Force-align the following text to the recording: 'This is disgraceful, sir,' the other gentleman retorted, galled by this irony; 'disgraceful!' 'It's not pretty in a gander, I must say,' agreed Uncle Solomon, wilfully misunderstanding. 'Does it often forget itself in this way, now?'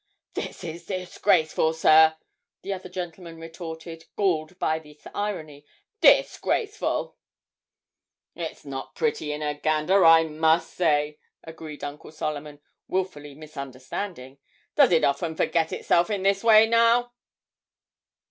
'This 0.33 0.63
is 0.63 0.85
disgraceful, 0.87 1.73
sir,' 1.73 2.15
the 2.63 2.73
other 2.73 2.89
gentleman 2.89 3.39
retorted, 3.39 4.05
galled 4.17 4.57
by 4.57 4.79
this 4.79 5.05
irony; 5.13 5.63
'disgraceful!' 6.01 7.15
'It's 8.33 8.65
not 8.65 8.95
pretty 8.95 9.31
in 9.31 9.43
a 9.43 9.53
gander, 9.53 10.03
I 10.03 10.23
must 10.23 10.73
say,' 10.73 11.19
agreed 11.43 11.83
Uncle 11.83 12.11
Solomon, 12.11 12.61
wilfully 12.87 13.35
misunderstanding. 13.35 14.39
'Does 14.75 14.91
it 14.91 15.03
often 15.03 15.35
forget 15.35 15.71
itself 15.71 16.09
in 16.09 16.23
this 16.23 16.43
way, 16.43 16.65
now?' 16.65 17.11